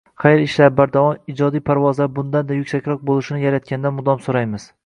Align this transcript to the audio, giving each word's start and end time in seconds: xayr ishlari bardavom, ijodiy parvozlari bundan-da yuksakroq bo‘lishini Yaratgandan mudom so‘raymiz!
xayr 0.21 0.39
ishlari 0.43 0.71
bardavom, 0.79 1.19
ijodiy 1.33 1.63
parvozlari 1.69 2.13
bundan-da 2.21 2.57
yuksakroq 2.59 3.07
bo‘lishini 3.11 3.47
Yaratgandan 3.47 3.99
mudom 4.01 4.27
so‘raymiz! 4.29 4.71